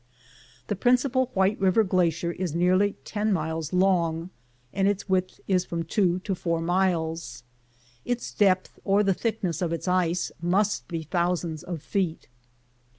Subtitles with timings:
[0.65, 4.31] The principal White River glacier is nearly ten miles long,
[4.73, 7.43] and its width is from two to four miles.
[8.03, 12.27] Its depth, or the thickness of its ice, must be thousands of feet.